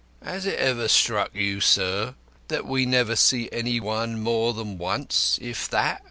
Has 0.23 0.47
it 0.47 0.57
ever 0.57 0.87
struck 0.87 1.29
you, 1.35 1.59
sir, 1.61 2.15
that 2.47 2.65
we 2.65 2.87
never 2.87 3.15
see 3.15 3.49
any 3.51 3.79
one 3.79 4.19
more 4.19 4.51
than 4.51 4.79
once, 4.79 5.37
if 5.39 5.69
that? 5.69 5.99